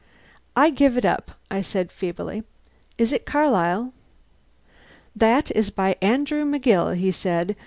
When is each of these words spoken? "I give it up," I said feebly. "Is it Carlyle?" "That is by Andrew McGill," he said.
"I 0.55 0.71
give 0.71 0.97
it 0.97 1.05
up," 1.05 1.33
I 1.51 1.61
said 1.61 1.91
feebly. 1.91 2.41
"Is 2.97 3.13
it 3.13 3.27
Carlyle?" 3.27 3.93
"That 5.15 5.51
is 5.55 5.69
by 5.69 5.95
Andrew 6.01 6.43
McGill," 6.43 6.97
he 6.97 7.11
said. 7.11 7.55